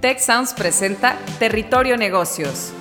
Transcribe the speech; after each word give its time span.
Tech 0.00 0.20
Sounds 0.20 0.54
presenta 0.54 1.18
Territorio 1.40 1.96
Negocios. 1.96 2.72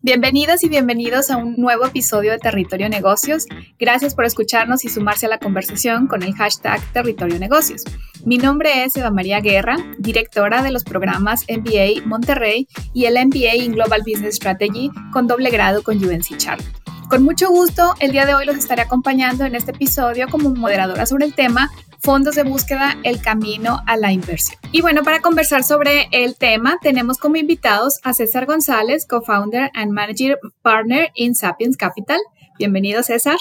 Bienvenidas 0.00 0.64
y 0.64 0.70
bienvenidos 0.70 1.30
a 1.30 1.36
un 1.36 1.56
nuevo 1.58 1.84
episodio 1.84 2.32
de 2.32 2.38
Territorio 2.38 2.88
Negocios. 2.88 3.44
Gracias 3.78 4.14
por 4.14 4.24
escucharnos 4.24 4.82
y 4.86 4.88
sumarse 4.88 5.26
a 5.26 5.28
la 5.28 5.38
conversación 5.38 6.06
con 6.06 6.22
el 6.22 6.32
hashtag 6.34 6.80
Territorio 6.94 7.38
Negocios. 7.38 7.82
Mi 8.24 8.38
nombre 8.38 8.84
es 8.84 8.96
Eva 8.96 9.10
María 9.10 9.40
Guerra, 9.40 9.76
directora 9.98 10.62
de 10.62 10.70
los 10.70 10.84
programas 10.84 11.44
MBA 11.50 12.06
Monterrey 12.06 12.66
y 12.94 13.04
el 13.04 13.22
MBA 13.26 13.56
in 13.56 13.72
Global 13.72 14.00
Business 14.06 14.36
Strategy 14.36 14.90
con 15.12 15.26
doble 15.26 15.50
grado 15.50 15.82
con 15.82 16.02
UNC 16.02 16.38
Charlotte. 16.38 16.87
Con 17.08 17.22
mucho 17.22 17.48
gusto, 17.48 17.94
el 18.00 18.12
día 18.12 18.26
de 18.26 18.34
hoy 18.34 18.44
los 18.44 18.56
estaré 18.56 18.82
acompañando 18.82 19.46
en 19.46 19.54
este 19.54 19.70
episodio 19.70 20.28
como 20.28 20.50
moderadora 20.50 21.06
sobre 21.06 21.24
el 21.24 21.34
tema 21.34 21.70
Fondos 22.00 22.34
de 22.34 22.42
búsqueda, 22.42 22.98
el 23.02 23.22
camino 23.22 23.80
a 23.86 23.96
la 23.96 24.12
inversión. 24.12 24.60
Y 24.72 24.82
bueno, 24.82 25.02
para 25.02 25.22
conversar 25.22 25.64
sobre 25.64 26.08
el 26.12 26.36
tema, 26.36 26.76
tenemos 26.82 27.16
como 27.16 27.36
invitados 27.36 27.98
a 28.04 28.12
César 28.12 28.44
González, 28.44 29.06
co-founder 29.06 29.70
and 29.72 29.92
managing 29.92 30.34
partner 30.60 31.08
in 31.14 31.34
Sapiens 31.34 31.78
Capital. 31.78 32.18
Bienvenido, 32.58 33.02
César. 33.02 33.38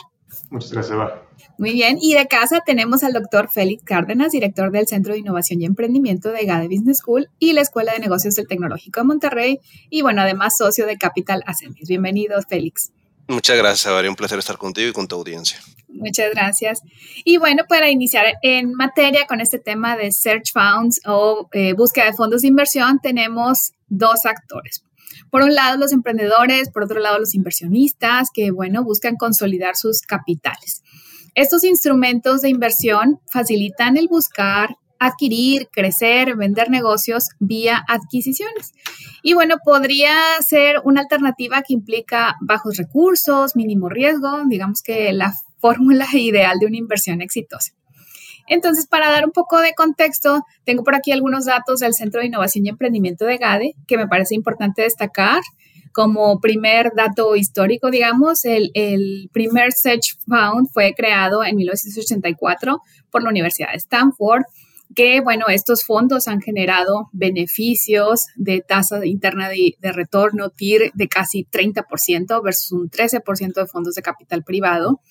Muchas 0.49 0.71
gracias, 0.71 0.93
Eva. 0.95 1.23
Muy 1.57 1.73
bien, 1.73 1.97
y 2.01 2.13
de 2.13 2.27
casa 2.27 2.61
tenemos 2.65 3.03
al 3.03 3.11
doctor 3.11 3.49
Félix 3.49 3.83
Cárdenas, 3.83 4.31
director 4.31 4.71
del 4.71 4.87
Centro 4.87 5.11
de 5.11 5.19
Innovación 5.19 5.61
y 5.61 5.65
Emprendimiento 5.65 6.31
de 6.31 6.45
GADE 6.45 6.69
Business 6.69 6.99
School 6.99 7.27
y 7.37 7.51
la 7.51 7.61
Escuela 7.61 7.91
de 7.91 7.99
Negocios 7.99 8.35
del 8.35 8.47
Tecnológico 8.47 9.01
de 9.01 9.07
Monterrey, 9.07 9.59
y 9.89 10.03
bueno, 10.03 10.21
además 10.21 10.55
socio 10.55 10.85
de 10.85 10.97
Capital 10.97 11.43
Ascendis. 11.45 11.89
Bienvenido, 11.89 12.39
Félix. 12.47 12.91
Muchas 13.27 13.57
gracias, 13.57 13.85
Eva. 13.85 14.07
Un 14.07 14.15
placer 14.15 14.39
estar 14.39 14.57
contigo 14.57 14.89
y 14.89 14.93
con 14.93 15.07
tu 15.07 15.15
audiencia. 15.15 15.59
Muchas 15.89 16.31
gracias. 16.31 16.81
Y 17.25 17.37
bueno, 17.37 17.63
para 17.67 17.89
iniciar 17.89 18.25
en 18.41 18.73
materia 18.73 19.25
con 19.25 19.41
este 19.41 19.59
tema 19.59 19.97
de 19.97 20.11
search 20.11 20.51
funds 20.53 21.01
o 21.05 21.49
eh, 21.53 21.73
búsqueda 21.73 22.05
de 22.05 22.13
fondos 22.13 22.41
de 22.41 22.49
inversión, 22.49 22.99
tenemos 23.01 23.73
dos 23.87 24.25
actores. 24.25 24.83
Por 25.29 25.41
un 25.41 25.55
lado, 25.55 25.77
los 25.77 25.91
emprendedores, 25.91 26.69
por 26.69 26.83
otro 26.83 26.99
lado, 26.99 27.19
los 27.19 27.35
inversionistas 27.35 28.29
que, 28.33 28.51
bueno, 28.51 28.83
buscan 28.83 29.15
consolidar 29.15 29.75
sus 29.75 30.01
capitales. 30.01 30.83
Estos 31.33 31.63
instrumentos 31.63 32.41
de 32.41 32.49
inversión 32.49 33.19
facilitan 33.31 33.97
el 33.97 34.07
buscar, 34.07 34.77
adquirir, 34.99 35.67
crecer, 35.71 36.35
vender 36.35 36.69
negocios 36.69 37.29
vía 37.39 37.83
adquisiciones. 37.87 38.73
Y 39.21 39.33
bueno, 39.33 39.57
podría 39.63 40.15
ser 40.41 40.77
una 40.83 41.01
alternativa 41.01 41.61
que 41.61 41.73
implica 41.73 42.35
bajos 42.41 42.77
recursos, 42.77 43.55
mínimo 43.55 43.89
riesgo, 43.89 44.43
digamos 44.47 44.81
que 44.81 45.11
la 45.13 45.33
fórmula 45.59 46.07
ideal 46.13 46.59
de 46.59 46.67
una 46.67 46.77
inversión 46.77 47.21
exitosa. 47.21 47.73
Entonces, 48.47 48.87
para 48.87 49.11
dar 49.11 49.25
un 49.25 49.31
poco 49.31 49.59
de 49.59 49.73
contexto, 49.73 50.41
tengo 50.63 50.83
por 50.83 50.95
aquí 50.95 51.11
algunos 51.11 51.45
datos 51.45 51.81
del 51.81 51.93
Centro 51.93 52.21
de 52.21 52.27
Innovación 52.27 52.65
y 52.65 52.69
Emprendimiento 52.69 53.25
de 53.25 53.37
GADE 53.37 53.73
que 53.87 53.97
me 53.97 54.07
parece 54.07 54.35
importante 54.35 54.83
destacar. 54.83 55.41
Como 55.93 56.39
primer 56.39 56.91
dato 56.95 57.35
histórico, 57.35 57.89
digamos, 57.89 58.45
el, 58.45 58.69
el 58.75 59.29
primer 59.33 59.73
Search 59.73 60.17
Fund 60.25 60.69
fue 60.71 60.93
creado 60.95 61.43
en 61.43 61.55
1984 61.55 62.81
por 63.09 63.23
la 63.23 63.29
Universidad 63.29 63.71
de 63.71 63.77
Stanford 63.77 64.43
que, 64.95 65.21
bueno, 65.21 65.45
estos 65.49 65.83
fondos 65.83 66.27
han 66.27 66.41
generado 66.41 67.09
beneficios 67.11 68.25
de 68.35 68.61
tasa 68.61 69.05
interna 69.05 69.49
de, 69.49 69.75
retorno 69.91 70.49
TIR 70.49 70.91
de 70.93 71.07
casi 71.07 71.45
30% 71.45 72.43
versus 72.43 72.71
un 72.71 72.89
13% 72.89 73.53
de 73.53 73.67
fondos 73.67 73.95
de 73.95 74.01
capital 74.01 74.43
privado. 74.43 75.01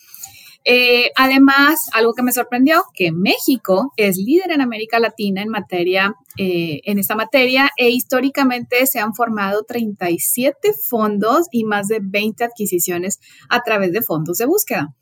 Eh, 0.69 1.13
además, 1.15 1.79
algo 1.93 2.13
que 2.13 2.25
me 2.25 2.33
sorprendió, 2.33 2.83
que 2.93 3.13
México 3.13 3.93
es 3.97 4.17
líder 4.17 4.51
en 4.51 4.61
América 4.61 4.99
Latina 4.99 5.41
en 5.41 5.49
materia, 5.49 6.15
eh, 6.37 6.81
en 6.85 6.99
esta 6.99 7.15
materia, 7.15 7.71
e 7.77 7.91
históricamente 7.91 8.85
se 8.87 8.99
han 8.99 9.15
formado 9.15 9.63
37 9.63 10.73
fondos 10.73 11.47
y 11.53 11.65
más 11.65 11.87
de 11.87 12.01
20 12.03 12.43
adquisiciones 12.43 13.21
a 13.49 13.63
través 13.63 13.93
de 13.93 14.03
fondos 14.03 14.39
de 14.39 14.47
búsqueda 14.47 14.95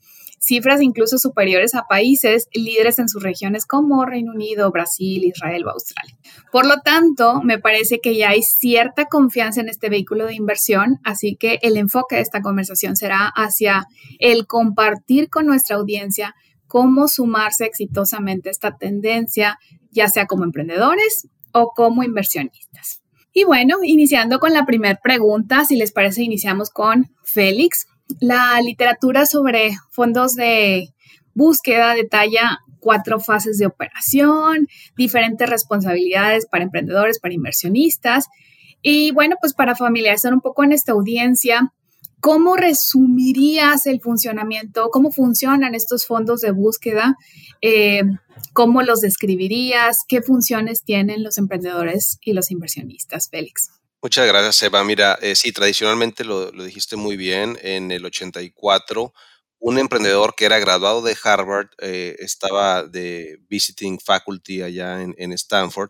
cifras 0.45 0.81
incluso 0.81 1.17
superiores 1.17 1.73
a 1.73 1.87
países 1.87 2.47
líderes 2.53 2.99
en 2.99 3.09
sus 3.09 3.23
regiones 3.23 3.65
como 3.65 4.05
Reino 4.05 4.31
Unido, 4.31 4.71
Brasil, 4.71 5.23
Israel 5.23 5.65
o 5.65 5.71
Australia. 5.71 6.15
Por 6.51 6.67
lo 6.67 6.81
tanto, 6.81 7.41
me 7.41 7.57
parece 7.57 7.99
que 7.99 8.15
ya 8.15 8.29
hay 8.29 8.43
cierta 8.43 9.05
confianza 9.05 9.61
en 9.61 9.69
este 9.69 9.89
vehículo 9.89 10.27
de 10.27 10.35
inversión, 10.35 10.99
así 11.03 11.35
que 11.35 11.59
el 11.63 11.77
enfoque 11.77 12.15
de 12.15 12.21
esta 12.21 12.41
conversación 12.41 12.95
será 12.95 13.31
hacia 13.35 13.87
el 14.19 14.45
compartir 14.45 15.29
con 15.29 15.47
nuestra 15.47 15.77
audiencia 15.77 16.35
cómo 16.67 17.07
sumarse 17.07 17.65
exitosamente 17.65 18.49
a 18.49 18.51
esta 18.51 18.77
tendencia, 18.77 19.57
ya 19.91 20.07
sea 20.09 20.27
como 20.27 20.43
emprendedores 20.43 21.27
o 21.53 21.71
como 21.75 22.03
inversionistas. 22.03 23.01
Y 23.33 23.43
bueno, 23.43 23.77
iniciando 23.83 24.39
con 24.39 24.53
la 24.53 24.65
primera 24.65 24.99
pregunta, 25.01 25.65
si 25.65 25.75
les 25.75 25.91
parece, 25.91 26.23
iniciamos 26.23 26.69
con 26.69 27.11
Félix 27.23 27.87
la 28.19 28.59
literatura 28.61 29.25
sobre 29.25 29.71
fondos 29.91 30.35
de 30.35 30.89
búsqueda 31.33 31.93
detalla 31.93 32.59
cuatro 32.79 33.19
fases 33.19 33.57
de 33.57 33.65
operación, 33.65 34.67
diferentes 34.95 35.49
responsabilidades 35.49 36.45
para 36.45 36.63
emprendedores, 36.63 37.19
para 37.19 37.33
inversionistas. 37.33 38.27
Y 38.81 39.11
bueno, 39.11 39.37
pues 39.41 39.53
para 39.53 39.75
familiarizar 39.75 40.33
un 40.33 40.41
poco 40.41 40.63
en 40.63 40.71
esta 40.71 40.91
audiencia, 40.91 41.73
¿cómo 42.19 42.55
resumirías 42.55 43.87
el 43.87 43.99
funcionamiento? 44.01 44.89
¿Cómo 44.91 45.11
funcionan 45.11 45.73
estos 45.73 46.05
fondos 46.05 46.41
de 46.41 46.51
búsqueda? 46.51 47.15
Eh, 47.61 48.03
¿Cómo 48.53 48.83
los 48.83 49.01
describirías? 49.01 50.05
¿Qué 50.07 50.21
funciones 50.21 50.83
tienen 50.83 51.23
los 51.23 51.39
emprendedores 51.39 52.19
y 52.21 52.33
los 52.33 52.51
inversionistas, 52.51 53.29
Félix? 53.29 53.74
Muchas 54.05 54.27
gracias, 54.27 54.61
Eva. 54.61 54.83
Mira, 54.83 55.17
eh, 55.19 55.35
sí, 55.35 55.51
tradicionalmente 55.51 56.23
lo, 56.23 56.51
dijiste 56.51 56.95
muy 56.95 57.17
bien. 57.17 57.57
En 57.63 57.91
el 57.91 58.05
84, 58.05 59.11
un 59.57 59.79
emprendedor 59.79 60.35
que 60.35 60.45
era 60.45 60.59
graduado 60.59 61.01
de 61.01 61.17
Harvard 61.23 61.69
eh, 61.79 62.15
estaba 62.19 62.83
de 62.83 63.39
visiting 63.49 63.99
faculty 63.99 64.61
allá 64.61 65.01
en, 65.01 65.31
Stanford 65.31 65.89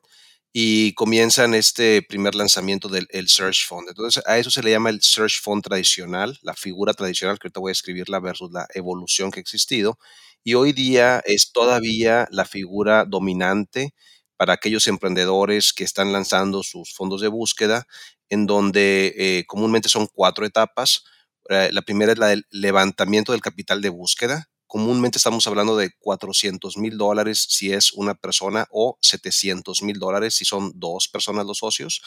y 0.54 0.94
comienzan 0.94 1.54
este 1.56 2.02
primer 2.04 2.36
lanzamiento 2.36 2.88
del 2.88 3.28
Search 3.28 3.68
Fund. 3.68 3.90
Entonces, 3.90 4.24
a 4.25 4.38
eso 4.38 4.50
se 4.50 4.64
le 4.64 4.72
llama 4.72 4.92
el 4.92 5.02
Search 5.02 5.42
Fund 5.42 5.64
tradicional, 5.66 6.40
la 6.42 6.54
figura 6.54 6.94
tradicional, 6.94 7.38
que 7.38 7.48
ahorita 7.48 7.59
voy 7.59 7.72
a 7.72 7.74
escribirla 7.74 8.22
versus 8.22 8.50
la 8.50 8.66
evolución 8.75 9.30
que 9.30 9.42
ha 9.42 9.42
existido. 9.42 10.00
Y 10.42 10.54
hoy 10.54 10.72
día 10.72 11.22
es 11.25 11.52
todavía 11.52 12.30
la 12.31 12.46
figura 12.46 13.04
dominante 13.04 13.94
para 14.38 14.53
aquellos 14.53 14.88
emprendedores 14.88 15.73
que 15.73 15.84
están 15.84 16.12
lanzando 16.12 16.63
sus 16.63 16.94
fondos 16.94 17.22
de 17.22 17.28
búsqueda, 17.28 17.88
en 18.29 18.46
donde 18.46 19.13
eh, 19.18 19.46
comúnmente 19.47 19.90
son 19.90 20.07
cuatro 20.07 20.46
etapas. 20.46 21.03
Eh, 21.50 21.69
la 21.72 21.81
primera 21.81 22.12
es 22.12 22.18
la 22.18 22.28
del 22.28 22.45
levantamiento 22.50 23.31
del 23.31 23.41
capital 23.41 23.81
de 23.81 23.90
búsqueda. 23.90 24.50
Comúnmente 24.68 25.18
estamos 25.18 25.45
hablando 25.47 25.78
de 25.78 25.91
400 26.00 26.78
mil 26.78 26.97
dólares 26.97 27.45
si 27.50 27.72
es 27.72 27.94
una 27.94 28.16
persona 28.16 28.68
o 28.72 28.97
700 29.01 29.84
mil 29.84 30.00
dólares 30.00 30.35
si 30.35 30.44
son 30.44 30.72
dos 30.75 31.07
personas 31.07 31.45
los 31.45 31.59
socios. 31.59 32.01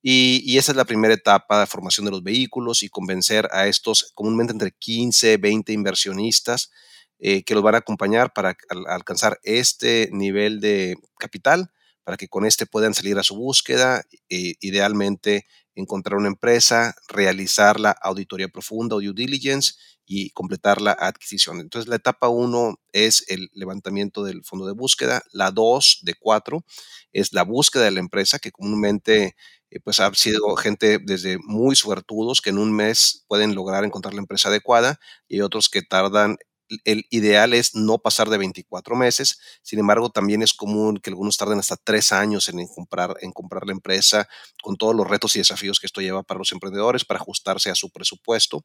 Y, 0.00 0.42
y, 0.44 0.58
esa 0.58 0.70
es 0.70 0.76
la 0.76 0.84
primera 0.84 1.12
etapa 1.12 1.66
formación 1.66 2.06
de 2.06 2.12
los 2.12 2.22
vehículos 2.22 2.84
y 2.84 2.88
convencer 2.88 3.48
a 3.50 3.66
estos 3.66 4.12
comúnmente 4.14 4.52
entre 4.52 4.70
15, 4.70 5.38
20 5.38 5.72
inversionistas 5.72 6.70
eh, 7.18 7.42
que 7.42 7.54
los 7.54 7.62
van 7.62 7.74
a 7.74 7.78
acompañar 7.78 8.32
para 8.32 8.56
alcanzar 8.88 9.38
este 9.42 10.08
nivel 10.12 10.60
de 10.60 10.96
capital, 11.18 11.70
para 12.04 12.16
que 12.16 12.28
con 12.28 12.46
este 12.46 12.66
puedan 12.66 12.94
salir 12.94 13.18
a 13.18 13.22
su 13.22 13.36
búsqueda, 13.36 14.02
e 14.28 14.54
idealmente 14.60 15.46
encontrar 15.74 16.18
una 16.18 16.28
empresa, 16.28 16.94
realizar 17.08 17.78
la 17.78 17.90
auditoría 17.90 18.48
profunda 18.48 18.96
o 18.96 19.00
due 19.00 19.12
diligence 19.14 19.74
y 20.06 20.30
completar 20.30 20.80
la 20.80 20.92
adquisición. 20.92 21.60
Entonces, 21.60 21.88
la 21.88 21.96
etapa 21.96 22.28
1 22.28 22.80
es 22.92 23.24
el 23.28 23.50
levantamiento 23.52 24.24
del 24.24 24.42
fondo 24.42 24.66
de 24.66 24.72
búsqueda. 24.72 25.22
La 25.32 25.50
2 25.50 26.00
de 26.02 26.14
4 26.14 26.64
es 27.12 27.32
la 27.32 27.44
búsqueda 27.44 27.84
de 27.84 27.90
la 27.90 28.00
empresa, 28.00 28.38
que 28.38 28.50
comúnmente 28.50 29.36
eh, 29.70 29.80
pues 29.80 30.00
ha 30.00 30.12
sido 30.14 30.56
gente 30.56 30.98
desde 30.98 31.38
muy 31.44 31.76
suertudos 31.76 32.40
que 32.40 32.50
en 32.50 32.58
un 32.58 32.72
mes 32.74 33.24
pueden 33.28 33.54
lograr 33.54 33.84
encontrar 33.84 34.14
la 34.14 34.20
empresa 34.20 34.48
adecuada 34.48 34.98
y 35.28 35.42
otros 35.42 35.68
que 35.68 35.82
tardan 35.82 36.38
el 36.84 37.06
ideal 37.10 37.54
es 37.54 37.74
no 37.74 37.98
pasar 37.98 38.28
de 38.28 38.38
24 38.38 38.96
meses. 38.96 39.38
Sin 39.62 39.78
embargo, 39.78 40.10
también 40.10 40.42
es 40.42 40.52
común 40.54 40.98
que 40.98 41.10
algunos 41.10 41.36
tarden 41.36 41.58
hasta 41.58 41.76
tres 41.76 42.12
años 42.12 42.48
en, 42.48 42.66
comprar, 42.68 43.16
en 43.20 43.32
comprar 43.32 43.66
la 43.66 43.72
empresa, 43.72 44.28
con 44.62 44.76
todos 44.76 44.94
los 44.94 45.08
retos 45.08 45.34
y 45.36 45.40
desafíos 45.40 45.80
que 45.80 45.86
esto 45.86 46.00
lleva 46.00 46.22
para 46.22 46.38
los 46.38 46.52
emprendedores, 46.52 47.04
para 47.04 47.20
ajustarse 47.20 47.70
a 47.70 47.74
su 47.74 47.90
presupuesto. 47.90 48.64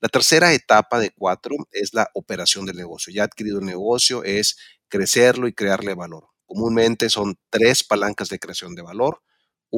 La 0.00 0.08
tercera 0.08 0.52
etapa 0.52 0.98
de 1.00 1.10
cuatro 1.10 1.56
es 1.72 1.94
la 1.94 2.10
operación 2.14 2.66
del 2.66 2.76
negocio. 2.76 3.12
Ya 3.12 3.24
adquirido 3.24 3.60
el 3.60 3.66
negocio 3.66 4.24
es 4.24 4.56
crecerlo 4.88 5.48
y 5.48 5.54
crearle 5.54 5.94
valor. 5.94 6.28
Comúnmente 6.46 7.10
son 7.10 7.38
tres 7.50 7.82
palancas 7.82 8.28
de 8.28 8.38
creación 8.38 8.74
de 8.74 8.82
valor. 8.82 9.22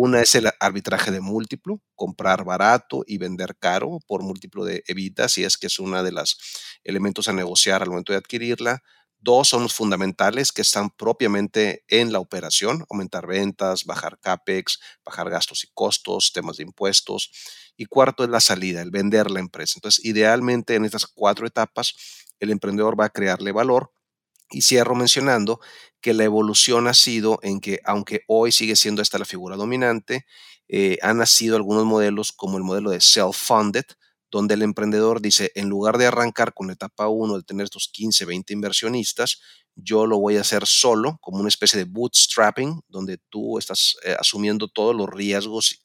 Una 0.00 0.22
es 0.22 0.36
el 0.36 0.48
arbitraje 0.60 1.10
de 1.10 1.20
múltiplo, 1.20 1.82
comprar 1.96 2.44
barato 2.44 3.02
y 3.04 3.18
vender 3.18 3.56
caro 3.58 3.98
por 4.06 4.22
múltiplo 4.22 4.64
de 4.64 4.84
evita, 4.86 5.28
si 5.28 5.42
es 5.42 5.56
que 5.56 5.66
es 5.66 5.80
una 5.80 6.04
de 6.04 6.12
las 6.12 6.38
elementos 6.84 7.26
a 7.26 7.32
negociar 7.32 7.82
al 7.82 7.88
momento 7.88 8.12
de 8.12 8.18
adquirirla. 8.18 8.80
Dos 9.18 9.48
son 9.48 9.64
los 9.64 9.74
fundamentales 9.74 10.52
que 10.52 10.62
están 10.62 10.90
propiamente 10.90 11.82
en 11.88 12.12
la 12.12 12.20
operación, 12.20 12.84
aumentar 12.88 13.26
ventas, 13.26 13.86
bajar 13.86 14.20
CAPEX, 14.20 14.78
bajar 15.04 15.30
gastos 15.30 15.64
y 15.64 15.68
costos, 15.74 16.30
temas 16.32 16.58
de 16.58 16.62
impuestos. 16.62 17.32
Y 17.76 17.86
cuarto 17.86 18.22
es 18.22 18.30
la 18.30 18.38
salida, 18.38 18.82
el 18.82 18.92
vender 18.92 19.32
la 19.32 19.40
empresa. 19.40 19.74
Entonces, 19.78 20.04
idealmente 20.04 20.76
en 20.76 20.84
estas 20.84 21.08
cuatro 21.08 21.44
etapas, 21.44 21.94
el 22.38 22.52
emprendedor 22.52 22.94
va 22.98 23.06
a 23.06 23.10
crearle 23.10 23.50
valor. 23.50 23.92
Y 24.50 24.62
cierro 24.62 24.94
mencionando 24.94 25.60
que 26.00 26.14
la 26.14 26.24
evolución 26.24 26.86
ha 26.86 26.94
sido 26.94 27.38
en 27.42 27.60
que, 27.60 27.80
aunque 27.84 28.22
hoy 28.28 28.52
sigue 28.52 28.76
siendo 28.76 29.02
esta 29.02 29.18
la 29.18 29.24
figura 29.24 29.56
dominante, 29.56 30.26
eh, 30.68 30.98
han 31.02 31.18
nacido 31.18 31.56
algunos 31.56 31.84
modelos 31.84 32.32
como 32.32 32.58
el 32.58 32.64
modelo 32.64 32.90
de 32.90 33.00
self-funded, 33.00 33.84
donde 34.30 34.54
el 34.54 34.62
emprendedor 34.62 35.22
dice, 35.22 35.50
en 35.54 35.68
lugar 35.68 35.96
de 35.96 36.06
arrancar 36.06 36.52
con 36.52 36.66
la 36.66 36.74
etapa 36.74 37.08
1 37.08 37.38
de 37.38 37.42
tener 37.42 37.64
estos 37.64 37.88
15, 37.88 38.26
20 38.26 38.52
inversionistas, 38.52 39.40
yo 39.74 40.06
lo 40.06 40.18
voy 40.18 40.36
a 40.36 40.42
hacer 40.42 40.66
solo, 40.66 41.18
como 41.20 41.38
una 41.38 41.48
especie 41.48 41.78
de 41.78 41.84
bootstrapping, 41.84 42.82
donde 42.88 43.18
tú 43.30 43.58
estás 43.58 43.96
eh, 44.04 44.14
asumiendo 44.18 44.68
todos 44.68 44.94
los 44.94 45.08
riesgos, 45.08 45.82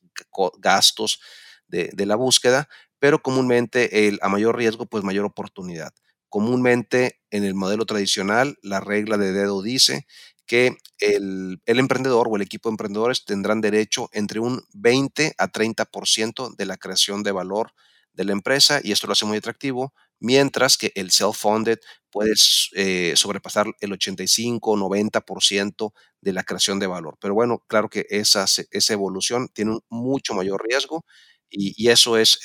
gastos 0.59 1.19
de, 1.67 1.89
de, 1.93 2.05
la 2.05 2.15
búsqueda, 2.15 2.67
pero 2.99 3.21
comúnmente 3.21 4.07
el, 4.07 4.19
a 4.21 4.29
mayor 4.29 4.57
riesgo, 4.57 4.85
pues 4.85 5.03
mayor 5.03 5.25
oportunidad. 5.25 5.93
Comúnmente 6.33 7.19
en 7.29 7.43
el 7.43 7.53
modelo 7.53 7.85
tradicional, 7.85 8.57
la 8.63 8.79
regla 8.79 9.19
de 9.19 9.33
dedo 9.33 9.61
dice 9.61 10.07
que 10.47 10.75
el, 10.97 11.61
emprendedor 11.67 12.27
o 12.27 12.35
el 12.35 12.41
equipo 12.41 12.69
de 12.69 12.73
emprendedores 12.73 13.23
tendrán 13.23 13.61
derecho 13.61 14.09
entre 14.13 14.39
un 14.39 14.63
20 14.73 15.35
a 15.37 15.51
30% 15.51 16.55
de 16.55 16.65
la 16.65 16.77
creación 16.77 17.21
de 17.21 17.33
valor 17.33 17.73
de 18.13 18.23
la 18.23 18.31
empresa 18.31 18.81
y 18.83 18.93
esto 18.93 19.05
lo 19.05 19.13
hace 19.13 19.27
muy 19.27 19.37
atractivo, 19.37 19.93
mientras 20.19 20.75
que 20.75 20.91
el 20.95 21.11
self-funded 21.11 21.77
puede 22.09 22.33
eh, 22.73 23.13
sobrepasar 23.15 23.67
el 23.79 23.93
85 23.93 24.71
o 24.71 24.75
90% 24.75 25.93
de 26.19 26.33
la 26.33 26.41
creación 26.41 26.79
de 26.79 26.87
valor. 26.87 27.15
Pero 27.21 27.35
bueno, 27.35 27.63
claro 27.67 27.89
que 27.89 28.07
esa, 28.09 28.45
esa 28.71 28.93
evolución 28.93 29.49
tiene 29.49 29.73
un 29.73 29.81
mucho 29.87 30.33
mayor 30.33 30.65
riesgo 30.67 31.05
y, 31.53 31.89
eso 31.89 32.17
es 32.17 32.39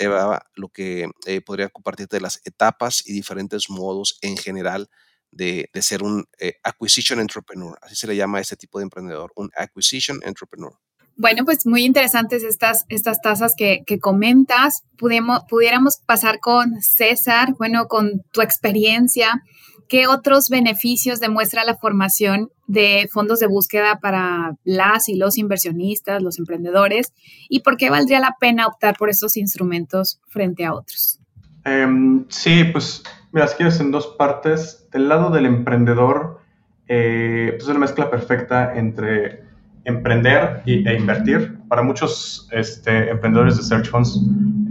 lo 0.55 0.69
que 0.69 1.09
eh, 1.27 1.41
podría 1.41 1.69
compartirte 1.69 2.17
de 2.17 2.21
las 2.21 2.41
etapas 2.45 3.03
y 3.07 3.13
diferentes 3.13 3.71
modos 3.71 4.19
en 4.23 4.37
general 4.37 4.89
de, 5.31 5.71
de 5.73 5.83
ser 5.83 6.03
un 6.03 6.27
eh, 6.39 6.55
acquisition 6.63 7.21
entrepreneur. 7.21 7.79
Así 7.83 7.95
se 7.95 8.07
le 8.07 8.17
llama 8.17 8.39
a 8.39 8.41
este 8.41 8.57
tipo 8.57 8.79
de 8.79 8.85
emprendedor, 8.85 9.33
un 9.37 9.51
acquisition 9.57 10.21
entrepreneur. 10.25 10.73
Bueno, 11.17 11.45
pues 11.45 11.67
muy 11.67 11.85
interesantes 11.85 12.45
estas, 12.45 12.85
estas 12.89 13.21
tasas 13.21 13.55
que, 13.57 13.83
que 13.85 13.99
comentas. 13.99 14.85
Pudiéramos 14.97 15.97
pasar 16.07 16.39
con 16.39 16.81
César, 16.81 17.55
bueno, 17.59 17.89
con 17.89 18.23
tu 18.31 18.41
experiencia. 18.41 19.43
¿Qué 19.89 20.07
otros 20.07 20.51
beneficios 20.51 21.19
demuestra 21.19 21.65
la 21.65 21.77
formación 21.77 22.51
de 22.67 23.09
fondos 23.11 23.41
de 23.41 23.47
búsqueda 23.47 23.99
para 24.01 24.55
las 24.65 25.09
y 25.09 25.17
los 25.17 25.39
inversionistas, 25.39 26.23
los 26.23 26.39
emprendedores? 26.39 27.15
¿Y 27.49 27.61
por 27.61 27.79
qué 27.79 27.89
valdría 27.89 28.21
la 28.21 28.37
pena 28.39 28.67
optar 28.67 28.97
por 28.99 29.09
estos 29.09 29.37
instrumentos 29.39 30.21
frente 30.29 30.67
a 30.67 30.75
otros? 30.75 31.21
Em, 31.65 32.27
sí, 32.29 32.65
pues 32.65 33.03
mira, 33.33 33.49
si 33.49 33.57
quieres 33.57 33.81
en 33.81 33.91
dos 33.91 34.15
partes. 34.19 34.87
Del 34.93 35.09
lado 35.09 35.31
del 35.31 35.47
emprendedor, 35.47 36.41
eh, 36.87 37.49
pues 37.53 37.63
es 37.65 37.69
una 37.69 37.81
mezcla 37.81 38.11
perfecta 38.11 38.75
entre 38.77 39.43
emprender 39.85 40.63
e 40.67 40.95
invertir. 40.95 41.58
Para 41.69 41.83
muchos 41.83 42.49
este, 42.53 43.11
emprendedores 43.11 43.57
de 43.57 43.63
search 43.63 43.89
funds 43.89 44.21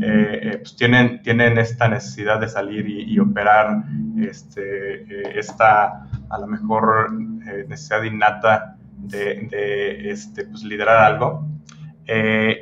eh, 0.02 0.40
eh, 0.42 0.58
pues 0.58 0.76
tienen, 0.76 1.22
tienen 1.22 1.58
esta 1.58 1.88
necesidad 1.88 2.40
de 2.40 2.48
salir 2.48 2.88
y, 2.88 3.20
operar 3.20 3.84
este, 4.20 5.04
eh, 5.04 5.34
esta 5.36 6.08
a 6.30 6.40
lo 6.40 6.48
mejor 6.48 7.14
necesidad 7.14 8.04
innata 8.04 8.78
de, 8.98 9.48
de 9.50 10.12
este, 10.12 10.46
pues, 10.46 10.64
liderar 10.64 10.98
algo. 10.98 11.48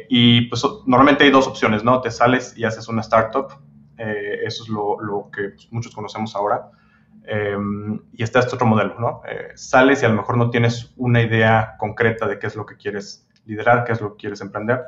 y 0.09 0.41
pues 0.49 0.63
normalmente 0.85 1.23
hay 1.23 1.31
dos 1.31 1.47
opciones, 1.47 1.83
¿no? 1.83 2.01
Te 2.01 2.11
sales 2.11 2.53
y 2.57 2.65
haces 2.65 2.87
una 2.87 3.01
startup. 3.01 3.47
eso 3.97 4.63
es 4.63 4.69
lo, 4.69 4.99
lo 5.01 5.29
que 5.31 5.49
pues, 5.49 5.67
muchos 5.71 5.93
conocemos 5.93 6.35
ahora 6.35 6.69
Em, 7.27 7.99
y 8.13 8.23
está 8.23 8.39
este 8.39 8.55
otro 8.55 8.67
modelo, 8.67 8.99
¿no? 8.99 9.21
Eh, 9.27 9.51
sales 9.55 10.01
y 10.01 10.05
a 10.05 10.09
lo 10.09 10.15
mejor 10.15 10.37
no 10.37 10.49
tienes 10.51 10.93
una 10.95 11.21
idea 11.21 11.75
concreta 11.79 12.27
de 12.27 12.37
qué 12.37 12.47
es 12.47 12.55
lo 12.55 12.65
que 12.65 12.77
quieres 12.77 13.24
liderar, 13.45 13.83
qué 13.83 13.93
es 13.93 14.01
lo 14.01 14.11
que 14.11 14.21
quieres 14.21 14.41
emprender, 14.41 14.81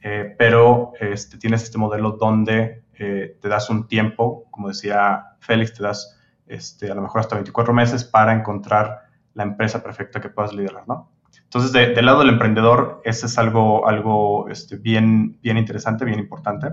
eh, 0.00 0.34
pero 0.38 0.92
este, 1.00 1.38
tienes 1.38 1.62
este 1.62 1.78
modelo 1.78 2.12
donde 2.12 2.84
eh, 2.94 3.38
te 3.40 3.48
das 3.48 3.70
un 3.70 3.86
tiempo, 3.86 4.46
como 4.50 4.68
decía 4.68 5.36
Félix, 5.40 5.74
te 5.74 5.82
das 5.82 6.18
este, 6.46 6.90
a 6.90 6.94
lo 6.94 7.02
mejor 7.02 7.20
hasta 7.20 7.36
24 7.36 7.72
meses 7.74 8.04
para 8.04 8.32
encontrar 8.32 9.02
la 9.34 9.42
empresa 9.42 9.82
perfecta 9.82 10.20
que 10.20 10.30
puedas 10.30 10.52
liderar, 10.52 10.84
¿no? 10.88 11.12
Entonces, 11.44 11.72
del 11.72 12.04
lado 12.04 12.20
del 12.20 12.30
emprendedor, 12.30 13.00
ese 13.04 13.26
es 13.26 13.38
algo, 13.38 13.88
algo 13.88 14.48
este, 14.48 14.76
bien, 14.76 15.38
bien 15.40 15.56
interesante, 15.56 16.04
bien 16.04 16.18
importante. 16.18 16.68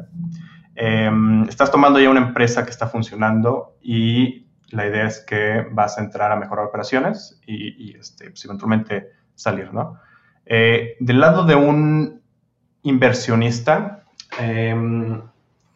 Em, 0.76 1.44
estás 1.44 1.72
tomando 1.72 2.00
ya 2.00 2.10
una 2.10 2.20
empresa 2.20 2.66
que 2.66 2.72
está 2.72 2.88
funcionando 2.88 3.78
y 3.82 4.48
la 4.72 4.86
idea 4.88 5.06
es 5.06 5.24
que 5.26 5.66
vas 5.72 5.98
a 5.98 6.02
entrar 6.02 6.32
a 6.32 6.36
mejorar 6.36 6.66
operaciones 6.66 7.40
y, 7.48 7.96
este, 7.96 8.32
pues, 8.32 8.44
eventualmente 8.44 9.12
salir, 9.34 9.74
¿no? 9.74 9.98
Eh, 10.46 10.96
del 11.00 11.20
lado 11.20 11.46
de 11.46 11.56
un 11.56 12.22
inversionista, 12.84 14.04
em, 14.40 15.22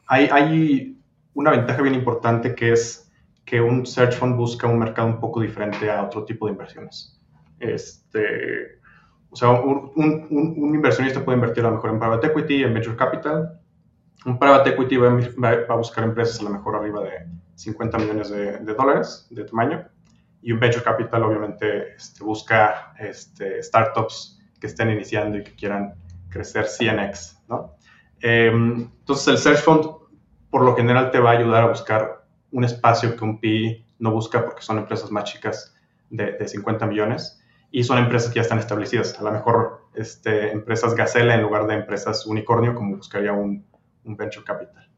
hay, 0.08 0.98
una 1.34 1.52
ventaja 1.52 1.82
bien 1.82 1.96
importante 1.96 2.54
que 2.54 2.74
es 2.74 3.12
que 3.46 3.62
un 3.62 3.86
search 3.86 4.16
fund 4.16 4.36
busca 4.36 4.68
un 4.68 4.78
mercado 4.78 5.08
un 5.08 5.20
poco 5.20 5.42
diferente 5.42 5.90
a 5.90 6.04
otro 6.04 6.26
tipo 6.26 6.46
de 6.46 6.52
inversiones. 6.52 7.20
Este, 7.60 8.80
o 9.30 9.36
sea, 9.36 9.52
un, 9.52 9.92
inversionista 10.76 11.24
puede 11.24 11.38
invertir 11.38 11.66
a 11.66 11.70
lo 11.70 11.76
mejor 11.76 11.92
en 11.92 12.00
private 12.00 12.28
equity, 12.28 12.64
en 12.64 12.74
venture 12.74 12.96
capital. 12.96 13.60
Un 14.26 14.38
private 14.38 14.72
equity 14.72 14.98
va, 14.98 15.10
va 15.10 15.74
a 15.74 15.76
buscar 15.76 16.04
empresas 16.04 16.40
a 16.42 16.44
lo 16.44 16.50
mejor 16.52 16.76
arriba 16.76 17.02
de 17.02 17.12
50 17.56 17.98
millones 17.98 18.30
de, 18.30 18.60
dólares 18.74 19.28
de 19.30 19.44
tamaño. 19.46 19.86
Y 20.42 20.52
un 20.52 20.60
venture 20.60 20.84
capital 20.84 21.24
obviamente 21.24 21.96
este, 21.96 22.24
busca 22.24 22.94
este, 23.00 23.62
startups 23.64 24.39
que 24.60 24.68
estén 24.68 24.90
iniciando 24.90 25.38
y 25.38 25.44
que 25.44 25.56
quieran 25.56 25.96
crecer 26.30 26.66
100x, 26.66 27.40
¿no? 27.48 27.76
Em, 28.22 28.90
entonces 29.00 29.28
el 29.28 29.38
Search 29.38 29.60
Fund 29.60 29.86
por 30.50 30.64
lo 30.64 30.76
general 30.76 31.12
te 31.12 31.20
va 31.20 31.32
a 31.32 31.38
ayudar 31.38 31.64
a 31.64 31.68
buscar 31.68 32.26
un 32.52 32.64
espacio 32.64 33.16
que 33.16 33.24
un 33.24 33.40
PI 33.40 33.86
no 34.00 34.12
busca 34.12 34.44
porque 34.44 34.62
son 34.62 34.78
empresas 34.80 35.12
más 35.12 35.26
chicas 35.26 35.76
de, 36.10 36.34
de 36.34 36.48
50 36.48 36.86
millones 36.88 37.42
y 37.72 37.84
son 37.84 38.00
empresas 38.00 38.30
que 38.30 38.38
ya 38.38 38.42
están 38.42 38.60
establecidas. 38.60 39.18
A 39.20 39.24
lo 39.24 39.32
mejor 39.32 39.90
este, 39.94 40.52
empresas 40.52 40.96
gacela 40.96 41.36
en 41.36 41.42
lugar 41.42 41.68
de 41.68 41.76
empresas 41.76 42.26
unicornio 42.26 42.74
como 42.74 42.98
buscaría 42.98 43.34
un, 43.34 43.66
venture 44.04 44.44
capital. 44.44 44.90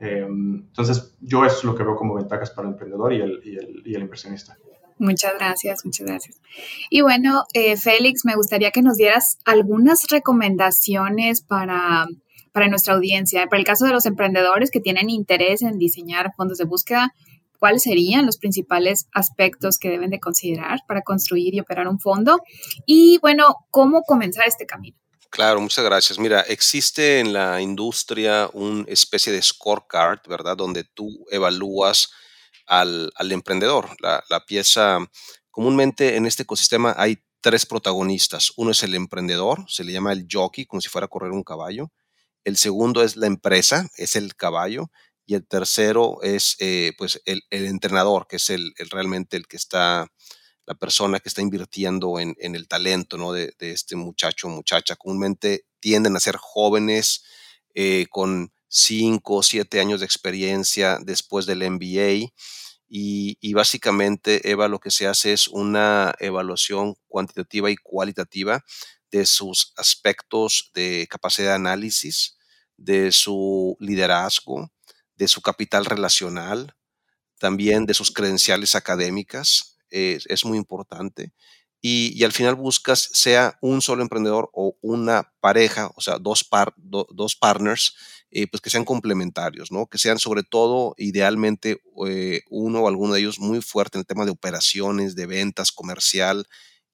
Em, 0.00 0.56
entonces, 0.66 1.16
yo 1.20 1.44
eso 1.44 1.58
es 1.58 1.64
lo 1.64 1.76
que 1.76 1.84
veo 1.84 1.94
como 1.94 2.14
ventajas 2.14 2.50
para 2.50 2.66
el 2.66 2.74
emprendedor 2.74 3.12
y 3.12 3.20
el 3.20 4.02
inversionista. 4.02 4.56
Muchas 4.98 5.34
gracias, 5.34 5.84
muchas 5.84 6.06
gracias. 6.06 6.40
Y 6.88 7.02
bueno, 7.02 7.44
eh, 7.52 7.76
Félix, 7.76 8.24
me 8.24 8.34
gustaría 8.34 8.70
que 8.70 8.82
nos 8.82 8.96
dieras 8.96 9.38
algunas 9.44 10.06
recomendaciones 10.10 11.42
para, 11.42 12.06
para 12.52 12.68
nuestra 12.68 12.94
audiencia. 12.94 13.46
Para 13.46 13.60
el 13.60 13.66
caso 13.66 13.84
de 13.84 13.92
los 13.92 14.06
emprendedores 14.06 14.70
que 14.70 14.80
tienen 14.80 15.10
interés 15.10 15.60
en 15.60 15.78
diseñar 15.78 16.32
fondos 16.34 16.56
de 16.56 16.64
búsqueda, 16.64 17.12
¿cuáles 17.58 17.82
serían 17.82 18.24
los 18.24 18.38
principales 18.38 19.06
aspectos 19.12 19.78
que 19.78 19.90
deben 19.90 20.10
de 20.10 20.20
considerar 20.20 20.80
para 20.88 21.02
construir 21.02 21.54
y 21.54 21.60
operar 21.60 21.88
un 21.88 22.00
fondo? 22.00 22.40
Y 22.86 23.18
bueno, 23.20 23.56
¿cómo 23.70 24.02
comenzar 24.02 24.48
este 24.48 24.64
camino? 24.64 24.96
Claro, 25.28 25.60
muchas 25.60 25.84
gracias. 25.84 26.18
Mira, 26.18 26.40
existe 26.40 27.20
en 27.20 27.34
la 27.34 27.60
industria 27.60 28.48
una 28.54 28.84
especie 28.88 29.30
de 29.30 29.42
scorecard, 29.42 30.20
¿verdad? 30.26 30.56
Donde 30.56 30.84
tú 30.84 31.26
evalúas 31.30 32.10
al, 32.66 33.12
emprendedor. 33.30 33.96
La, 34.00 34.44
pieza, 34.46 34.98
comúnmente 35.50 36.16
en 36.16 36.26
este 36.26 36.42
ecosistema 36.42 36.94
hay 36.98 37.18
tres 37.40 37.66
protagonistas. 37.66 38.52
Uno 38.56 38.72
es 38.72 38.82
el 38.82 38.94
emprendedor, 38.94 39.64
se 39.68 39.84
le 39.84 39.92
llama 39.92 40.12
el 40.12 40.26
jockey, 40.30 40.66
como 40.66 40.80
si 40.80 40.88
fuera 40.88 41.06
a 41.06 41.08
correr 41.08 41.32
un 41.32 41.44
caballo. 41.44 41.92
El 42.44 42.56
segundo 42.56 43.02
es 43.02 43.16
la 43.16 43.26
empresa, 43.26 43.88
es 43.96 44.16
el 44.16 44.34
caballo. 44.36 44.90
Y 45.24 45.34
el 45.34 45.46
tercero 45.46 46.22
es 46.22 46.56
eh, 46.60 46.92
pues 46.96 47.20
el, 47.24 47.42
entrenador, 47.50 48.26
que 48.28 48.36
es 48.36 48.48
el, 48.50 48.72
realmente 48.90 49.36
el 49.36 49.48
que 49.48 49.56
está 49.56 50.06
la 50.66 50.74
persona 50.74 51.20
que 51.20 51.28
está 51.28 51.42
invirtiendo 51.42 52.18
en, 52.18 52.34
el 52.38 52.66
talento 52.66 53.16
¿no? 53.16 53.32
de, 53.32 53.54
este 53.58 53.96
muchacho 53.96 54.48
o 54.48 54.50
muchacha. 54.50 54.96
Comúnmente 54.96 55.66
tienden 55.80 56.16
a 56.16 56.20
ser 56.20 56.36
jóvenes 56.36 57.24
eh, 57.74 58.06
con 58.10 58.52
5 58.68 59.34
o 59.36 59.42
7 59.42 59.80
años 59.80 60.00
de 60.00 60.06
experiencia 60.06 60.98
después 61.02 61.46
del 61.46 61.62
MBA. 61.70 62.32
Y, 62.88 63.52
básicamente, 63.52 64.48
Eva, 64.48 64.68
lo 64.68 64.78
que 64.78 64.90
se 64.90 65.06
hace 65.06 65.32
es 65.32 65.48
una 65.48 66.14
evaluación 66.20 66.94
cuantitativa 67.08 67.70
y 67.70 67.76
cualitativa 67.76 68.64
de 69.10 69.26
sus 69.26 69.72
aspectos 69.76 70.70
de 70.74 71.08
capacidad 71.10 71.48
de 71.48 71.54
análisis, 71.54 72.36
de 72.76 73.10
su 73.10 73.76
liderazgo, 73.80 74.70
de 75.16 75.26
su 75.26 75.40
capital 75.42 75.84
relacional, 75.84 76.76
también 77.38 77.86
de 77.86 77.94
sus 77.94 78.10
credenciales 78.12 78.74
académicas, 78.74 79.78
es 79.90 80.44
muy 80.44 80.58
importante. 80.58 81.32
Y, 81.80 82.24
al 82.24 82.32
final 82.32 82.54
buscas 82.56 83.08
sea 83.12 83.58
un 83.60 83.80
solo 83.82 84.02
emprendedor 84.02 84.50
o 84.52 84.76
una 84.80 85.32
pareja, 85.40 85.90
o 85.94 86.00
sea, 86.00 86.18
dos, 86.18 86.42
par, 86.42 86.74
dos 86.76 87.36
partners, 87.36 87.94
eh, 88.30 88.46
pues 88.48 88.60
que 88.60 88.70
sean 88.70 88.84
complementarios, 88.84 89.70
¿no? 89.70 89.86
Que 89.86 89.98
sean 89.98 90.18
sobre 90.18 90.42
todo, 90.42 90.94
idealmente, 90.98 91.80
eh, 92.08 92.42
uno 92.50 92.80
o 92.80 92.88
alguno 92.88 93.14
de 93.14 93.20
ellos 93.20 93.38
muy 93.38 93.62
fuerte 93.62 93.98
en 93.98 94.00
el 94.00 94.06
tema 94.06 94.24
de 94.24 94.32
operaciones, 94.32 95.14
de 95.14 95.26
ventas, 95.26 95.70
comercial, 95.72 96.46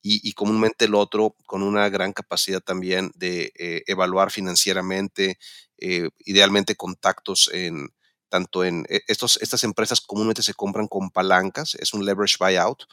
y, 0.05 0.33
comúnmente 0.33 0.87
el 0.87 0.97
otro 0.97 1.37
con 1.47 1.63
una 1.63 1.89
gran 1.89 2.13
capacidad 2.13 2.61
también 2.61 3.13
de 3.15 3.53
eh, 3.57 3.85
evaluar 3.87 4.33
financieramente, 4.33 5.39
idealmente 5.79 6.77
contactos 6.77 7.51
en 7.53 7.89
tanto 8.29 8.65
en 8.65 8.87
estos, 9.09 9.39
estas 9.43 9.63
empresas 9.63 10.01
comúnmente 10.01 10.43
se 10.43 10.55
compran 10.55 10.89
con 10.89 11.11
palancas, 11.11 11.75
es 11.75 11.93
un 11.93 12.05
leverage 12.05 12.37
buyout, 12.41 12.85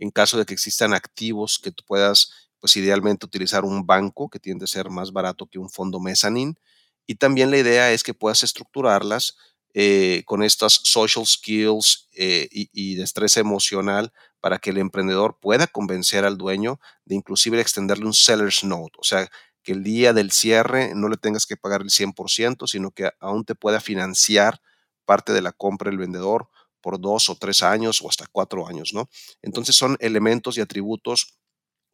en 0.00 0.10
caso 0.10 0.38
de 0.38 0.46
que 0.46 0.54
existan 0.54 0.92
activos 0.94 1.60
que 1.62 1.70
tú 1.70 1.84
puedas, 1.86 2.32
pues 2.58 2.76
idealmente 2.76 3.26
utilizar 3.26 3.64
un 3.64 3.86
banco 3.86 4.28
que 4.28 4.40
tiende 4.40 4.64
a 4.64 4.68
ser 4.68 4.90
más 4.90 5.12
barato 5.12 5.46
que 5.46 5.58
un 5.58 5.70
fondo 5.70 6.00
mezzanine. 6.00 6.54
Y 7.06 7.14
también 7.16 7.50
la 7.50 7.58
idea 7.58 7.92
es 7.92 8.02
que 8.02 8.14
puedas 8.14 8.42
estructurarlas 8.42 9.36
eh, 9.74 10.22
con 10.26 10.42
estas 10.42 10.80
social 10.82 11.24
skills 11.26 12.08
eh, 12.16 12.48
y, 12.50 12.70
y, 12.72 12.96
destreza 12.96 13.38
emocional 13.38 14.12
para 14.40 14.58
que 14.58 14.70
el 14.70 14.78
emprendedor 14.78 15.38
pueda 15.40 15.68
convencer 15.68 16.24
al 16.24 16.36
dueño 16.36 16.80
de 17.04 17.14
inclusive 17.14 17.60
extenderle 17.60 18.06
un 18.06 18.12
seller's 18.12 18.64
note, 18.64 18.98
o 18.98 19.04
sea, 19.04 19.30
que 19.62 19.72
el 19.72 19.84
día 19.84 20.12
del 20.12 20.32
cierre 20.32 20.92
no 20.96 21.08
le 21.08 21.16
tengas 21.16 21.46
que 21.46 21.56
pagar 21.56 21.82
el 21.82 21.90
100%, 21.90 22.66
sino 22.66 22.90
que 22.90 23.10
aún 23.20 23.44
te 23.44 23.54
pueda 23.54 23.80
financiar 23.80 24.60
parte 25.04 25.32
de 25.32 25.42
la 25.42 25.52
compra 25.52 25.90
del 25.90 25.98
vendedor 25.98 26.48
por 26.80 27.00
dos 27.00 27.28
o 27.28 27.36
tres 27.36 27.62
años 27.62 28.00
o 28.02 28.08
hasta 28.08 28.26
cuatro 28.30 28.66
años, 28.66 28.92
¿no? 28.94 29.08
Entonces 29.42 29.76
son 29.76 29.96
elementos 30.00 30.58
y 30.58 30.60
atributos, 30.60 31.38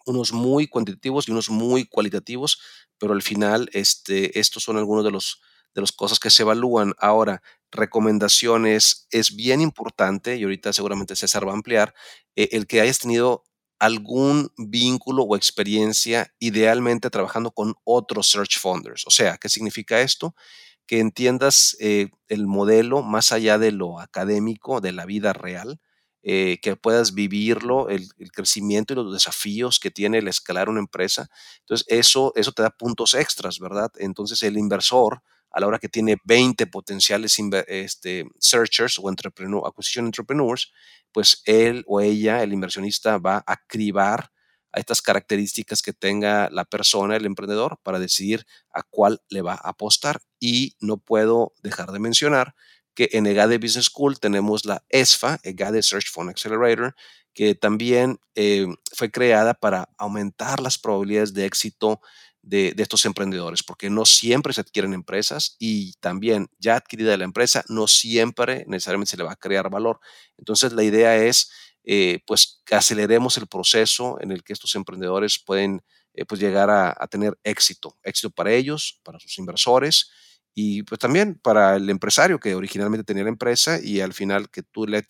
unos 0.06 0.32
muy 0.32 0.68
cuantitativos 0.68 1.28
y 1.28 1.32
unos 1.32 1.50
muy 1.50 1.86
cualitativos, 1.86 2.60
pero 2.98 3.12
al 3.12 3.22
final 3.22 3.68
este, 3.72 4.38
estos 4.38 4.62
son 4.62 4.76
algunos 4.76 5.04
de 5.04 5.10
los 5.10 5.40
de 5.74 5.82
las 5.82 5.92
cosas 5.92 6.18
que 6.18 6.30
se 6.30 6.42
evalúan. 6.42 6.94
Ahora, 6.98 7.42
recomendaciones 7.70 9.06
es 9.10 9.36
bien 9.36 9.60
importante, 9.60 10.36
y 10.36 10.42
ahorita 10.42 10.72
seguramente 10.72 11.14
César 11.14 11.46
va 11.46 11.52
a 11.52 11.54
ampliar, 11.54 11.94
eh, 12.34 12.48
el 12.52 12.66
que 12.66 12.80
hayas 12.80 12.98
tenido 12.98 13.44
algún 13.78 14.50
vínculo 14.56 15.24
o 15.24 15.36
experiencia 15.36 16.32
idealmente 16.38 17.10
trabajando 17.10 17.50
con 17.50 17.74
otros 17.84 18.28
search 18.30 18.58
funders. 18.58 19.06
O 19.06 19.10
sea, 19.10 19.36
¿qué 19.36 19.50
significa 19.50 20.00
esto? 20.00 20.34
Que 20.86 21.00
entiendas 21.00 21.76
eh, 21.80 22.10
el 22.28 22.46
modelo 22.46 23.02
más 23.02 23.32
allá 23.32 23.58
de 23.58 23.72
lo 23.72 24.00
académico, 24.00 24.80
de 24.80 24.92
la 24.92 25.04
vida 25.04 25.32
real, 25.32 25.80
eh, 26.22 26.58
que 26.60 26.74
puedas 26.74 27.14
vivirlo, 27.14 27.88
el, 27.88 28.08
crecimiento 28.32 28.92
y 28.92 28.96
los 28.96 29.12
desafíos 29.12 29.78
que 29.78 29.92
tiene 29.92 30.18
el 30.18 30.28
escalar 30.28 30.68
una 30.68 30.80
empresa. 30.80 31.28
Entonces, 31.60 31.86
eso, 31.88 32.32
eso 32.34 32.52
te 32.52 32.62
da 32.62 32.70
puntos 32.70 33.14
extras, 33.14 33.60
¿verdad? 33.60 33.92
Entonces, 33.98 34.42
el 34.42 34.58
inversor, 34.58 35.22
a 35.52 35.60
la 35.60 35.68
hora 35.68 35.78
que 35.78 35.88
tiene 35.88 36.16
20 36.24 36.66
potenciales 36.66 37.36
este, 37.68 38.24
searchers 38.40 38.98
o 38.98 39.08
entrepreneur, 39.08 39.62
acquisition 39.66 40.06
entrepreneurs, 40.06 40.72
pues 41.12 41.42
él 41.44 41.84
o 41.86 42.00
ella, 42.00 42.42
el 42.42 42.52
inversionista, 42.52 43.18
va 43.18 43.44
a 43.46 43.56
cribar 43.66 44.32
a 44.76 44.80
estas 44.80 45.00
características 45.00 45.80
que 45.80 45.94
tenga 45.94 46.50
la 46.50 46.66
persona, 46.66 47.16
el 47.16 47.24
emprendedor, 47.24 47.78
para 47.82 47.98
decidir 47.98 48.46
a 48.70 48.82
cuál 48.82 49.22
le 49.30 49.40
va 49.40 49.54
a 49.54 49.70
apostar. 49.70 50.20
Y 50.38 50.76
no 50.80 50.98
puedo 50.98 51.54
dejar 51.62 51.92
de 51.92 51.98
mencionar 51.98 52.54
que 52.94 53.08
en 53.12 53.26
EGADE 53.26 53.56
Business 53.56 53.86
School 53.86 54.20
tenemos 54.20 54.66
la 54.66 54.84
ESFA, 54.90 55.40
EGADE 55.42 55.82
Search 55.82 56.10
Fund 56.10 56.28
Accelerator, 56.28 56.94
que 57.32 57.54
también 57.54 58.18
eh, 58.34 58.66
fue 58.94 59.10
creada 59.10 59.54
para 59.54 59.88
aumentar 59.96 60.60
las 60.60 60.78
probabilidades 60.78 61.32
de 61.32 61.46
éxito 61.46 62.00
de, 62.42 62.72
de, 62.76 62.82
estos 62.82 63.04
emprendedores, 63.06 63.62
porque 63.62 63.90
no 63.90 64.04
siempre 64.04 64.52
se 64.52 64.60
adquieren 64.60 64.92
empresas 64.92 65.56
y 65.58 65.94
también 66.00 66.48
ya 66.58 66.76
adquirida 66.76 67.16
la 67.16 67.24
empresa, 67.24 67.64
no 67.68 67.88
siempre 67.88 68.64
necesariamente 68.68 69.10
se 69.10 69.16
le 69.16 69.24
va 69.24 69.32
a 69.32 69.36
crear 69.36 69.68
valor. 69.68 70.00
Entonces 70.38 70.72
la 70.72 70.84
idea 70.84 71.16
es 71.16 71.50
eh, 71.86 72.20
pues 72.26 72.62
aceleremos 72.70 73.38
el 73.38 73.46
proceso 73.46 74.20
en 74.20 74.32
el 74.32 74.42
que 74.42 74.52
estos 74.52 74.74
emprendedores 74.74 75.38
pueden 75.38 75.82
eh, 76.14 76.24
pues 76.24 76.40
llegar 76.40 76.68
a, 76.68 76.94
tener 77.06 77.38
éxito, 77.44 77.96
éxito 78.02 78.30
para 78.30 78.52
ellos, 78.52 79.00
para 79.04 79.20
sus 79.20 79.38
inversores 79.38 80.10
y 80.52 80.82
pues 80.82 80.98
también 80.98 81.38
para 81.40 81.76
el 81.76 81.88
empresario 81.88 82.40
que 82.40 82.54
originalmente 82.54 83.04
tenía 83.04 83.22
la 83.22 83.28
empresa 83.28 83.78
y 83.80 84.00
al 84.00 84.12
final 84.14 84.50
que 84.50 84.62
tú 84.62 84.86
le 84.86 85.06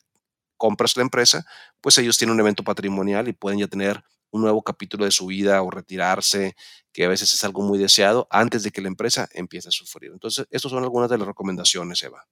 compras 0.59 0.97
la 0.97 1.03
empresa, 1.03 1.47
pues 1.81 1.97
ellos 1.99 2.19
tienen 2.19 2.35
un 2.35 2.41
evento 2.41 2.63
patrimonial 2.63 3.29
y 3.29 3.33
pueden 3.33 3.59
ya 3.59 3.69
tener 3.69 4.03
un 4.31 4.43
nuevo 4.43 4.63
capítulo 4.63 5.05
de 5.05 5.11
su 5.11 5.27
vida 5.27 5.63
o 5.63 5.71
retirarse, 5.71 6.57
que 6.93 7.05
a 7.05 7.09
veces 7.09 7.33
es 7.33 7.45
algo 7.45 7.63
muy 7.63 7.79
deseado 7.79 8.27
antes 8.31 8.63
de 8.63 8.71
que 8.71 8.83
la 8.83 8.89
empresa 8.89 9.29
empiece 9.33 9.69
a 9.69 9.73
sufrir. 9.73 10.11
Entonces, 10.13 10.47
estas 10.51 10.71
son 10.71 10.83
algunas 10.83 11.09
de 11.09 11.19
las 11.19 11.27
recomendaciones, 11.27 12.03
Eva. 12.03 12.27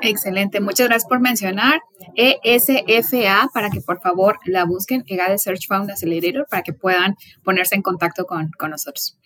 Excelente, 0.00 0.60
muchas 0.60 0.88
gracias 0.88 1.08
por 1.08 1.20
mencionar 1.20 1.80
ESFA 2.16 3.48
para 3.52 3.70
que 3.70 3.80
por 3.80 4.00
favor 4.00 4.38
la 4.44 4.64
busquen, 4.64 5.04
EGADE 5.06 5.38
Search 5.38 5.66
Fund 5.68 5.90
Accelerator, 5.90 6.46
para 6.50 6.62
que 6.62 6.72
puedan 6.72 7.16
ponerse 7.44 7.74
en 7.74 7.82
contacto 7.82 8.26
con, 8.26 8.50
con 8.58 8.70
nosotros. 8.70 9.18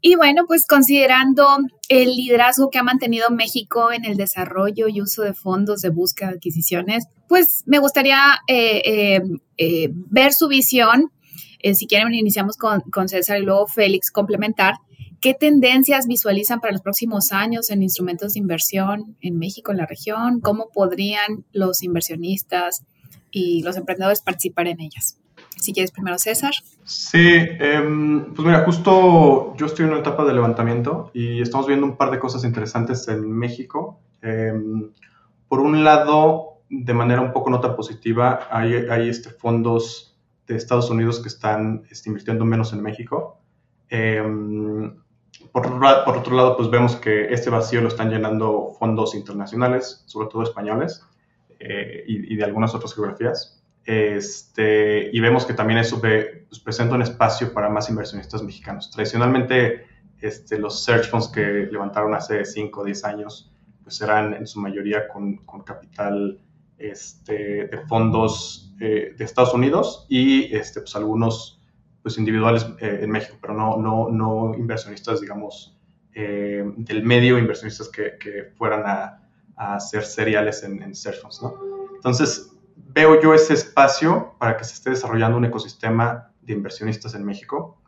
Y 0.00 0.16
bueno, 0.16 0.46
pues 0.46 0.66
considerando 0.66 1.58
el 1.88 2.16
liderazgo 2.16 2.70
que 2.70 2.78
ha 2.78 2.82
mantenido 2.82 3.30
México 3.30 3.92
en 3.92 4.04
el 4.04 4.16
desarrollo 4.16 4.88
y 4.88 5.00
uso 5.00 5.22
de 5.22 5.34
fondos 5.34 5.80
de 5.80 5.90
búsqueda 5.90 6.30
de 6.30 6.36
adquisiciones, 6.36 7.06
pues 7.28 7.62
me 7.66 7.78
gustaría 7.78 8.18
eh, 8.48 8.82
eh, 8.84 9.22
eh, 9.58 9.88
ver 9.92 10.32
su 10.32 10.48
visión. 10.48 11.10
si 11.74 11.86
quieren, 11.86 12.12
iniciamos 12.14 12.56
con, 12.56 12.80
con 12.80 13.08
César 13.08 13.38
y 13.38 13.44
luego 13.44 13.66
Félix 13.66 14.10
complementar 14.10 14.74
¿Qué 15.22 15.34
tendencias 15.34 16.08
visualizan 16.08 16.58
para 16.58 16.72
los 16.72 16.82
próximos 16.82 17.30
años 17.30 17.70
en 17.70 17.80
instrumentos 17.80 18.34
de 18.34 18.40
inversión 18.40 19.16
en 19.20 19.38
México, 19.38 19.70
en 19.70 19.78
la 19.78 19.86
región? 19.86 20.40
¿Cómo 20.40 20.68
podrían 20.74 21.44
los 21.52 21.84
inversionistas 21.84 22.84
y 23.30 23.62
los 23.62 23.76
emprendedores 23.76 24.20
participar 24.20 24.66
en 24.66 24.80
ellas? 24.80 25.20
Si 25.56 25.72
quieres 25.72 25.92
primero, 25.92 26.18
César. 26.18 26.50
Sí, 26.82 27.36
em, 27.38 28.34
pues 28.34 28.44
mira, 28.44 28.64
justo 28.64 29.54
yo 29.56 29.66
estoy 29.66 29.84
en 29.84 29.92
una 29.92 30.00
etapa 30.00 30.24
de 30.24 30.34
levantamiento 30.34 31.12
y 31.14 31.40
estamos 31.40 31.68
viendo 31.68 31.86
un 31.86 31.96
par 31.96 32.10
de 32.10 32.18
cosas 32.18 32.42
interesantes 32.42 33.06
en 33.06 33.30
México. 33.30 34.00
Em, 34.22 34.90
por 35.46 35.60
un 35.60 35.84
lado, 35.84 36.62
de 36.68 36.94
manera 36.94 37.20
un 37.20 37.32
poco 37.32 37.48
nota 37.48 37.76
positiva, 37.76 38.48
hay, 38.50 38.74
hay 38.90 39.08
este, 39.08 39.30
fondos 39.30 40.18
de 40.48 40.56
Estados 40.56 40.90
Unidos 40.90 41.20
que 41.20 41.28
están 41.28 41.84
este, 41.92 42.10
invirtiendo 42.10 42.44
menos 42.44 42.72
en 42.72 42.82
México. 42.82 43.38
Em, 43.88 44.96
por, 45.50 45.66
otro 45.66 46.36
lado, 46.36 46.56
pues 46.56 46.70
vemos 46.70 46.96
que 46.96 47.32
este 47.32 47.50
vacío 47.50 47.80
lo 47.80 47.88
están 47.88 48.10
llenando 48.10 48.74
fondos 48.78 49.14
internacionales, 49.14 50.02
sobre 50.06 50.28
todo 50.28 50.42
españoles 50.42 51.04
eh, 51.58 52.04
y, 52.06 52.36
de 52.36 52.44
algunas 52.44 52.74
otras 52.74 52.94
geografías. 52.94 53.62
Este, 53.84 55.10
y 55.12 55.20
vemos 55.20 55.44
que 55.44 55.54
también 55.54 55.80
eso 55.80 56.00
pues, 56.00 56.60
presenta 56.60 56.94
un 56.94 57.02
espacio 57.02 57.52
para 57.52 57.68
más 57.68 57.88
inversionistas 57.88 58.42
mexicanos. 58.42 58.90
Tradicionalmente, 58.90 59.86
este, 60.20 60.58
los 60.58 60.84
search 60.84 61.10
funds 61.10 61.28
que 61.28 61.68
levantaron 61.70 62.14
hace 62.14 62.44
5 62.44 62.80
o 62.80 62.84
10 62.84 63.04
años, 63.04 63.52
pues 63.82 64.00
eran 64.00 64.34
en 64.34 64.46
su 64.46 64.60
mayoría 64.60 65.08
con, 65.08 65.38
con 65.38 65.62
capital 65.62 66.40
este, 66.78 67.66
de 67.66 67.78
fondos 67.88 68.74
eh, 68.80 69.14
de 69.16 69.24
Estados 69.24 69.54
Unidos 69.54 70.06
y 70.08 70.54
este, 70.54 70.80
pues, 70.80 70.96
algunos 70.96 71.61
pues, 72.02 72.18
individuales 72.18 72.66
eh, 72.80 73.00
en 73.02 73.10
México, 73.10 73.36
pero 73.40 73.54
no, 73.54 73.76
no, 73.76 74.08
no 74.08 74.54
inversionistas, 74.54 75.20
digamos, 75.20 75.78
eh, 76.14 76.64
del 76.76 77.04
medio, 77.04 77.38
inversionistas 77.38 77.88
que, 77.88 78.18
que 78.18 78.50
fueran 78.56 78.82
a, 78.84 79.22
a, 79.56 79.76
hacer 79.76 80.04
seriales 80.04 80.62
en, 80.64 80.82
en 80.82 80.94
search 80.94 81.20
funds, 81.20 81.42
¿no? 81.42 81.54
Entonces, 81.94 82.52
veo 82.76 83.20
yo 83.22 83.32
ese 83.32 83.54
espacio 83.54 84.34
para 84.38 84.56
que 84.56 84.64
se 84.64 84.74
esté 84.74 84.90
desarrollando 84.90 85.38
un 85.38 85.44
ecosistema 85.44 86.32
de 86.42 86.52
inversionistas 86.52 87.14
en 87.14 87.24
México. 87.24 87.78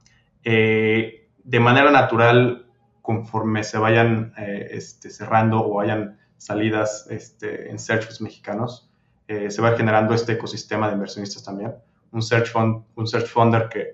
Eh, 0.45 1.29
de 1.43 1.61
manera 1.61 1.91
natural, 1.91 2.67
conforme 3.03 3.65
se 3.65 3.77
vayan 3.77 4.33
este, 4.39 5.11
cerrando 5.11 5.61
o 5.61 5.81
hayan 5.81 6.19
salidas 6.39 7.07
este, 7.11 7.71
en 7.71 7.79
search 7.79 8.05
funds 8.05 8.21
mexicanos, 8.23 8.91
se 9.27 9.61
va 9.61 9.77
generando 9.77 10.15
este 10.15 10.33
ecosistema 10.33 10.87
de 10.87 10.95
inversionistas 10.95 11.43
también 11.45 11.75
un 12.15 12.23
search, 12.23 12.51
fund, 12.51 12.85
un 12.95 13.07
search 13.07 13.27
funder 13.27 13.69
que, 13.69 13.91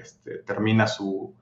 este, 0.00 0.38
termina 0.38 0.86
su, 0.86 1.34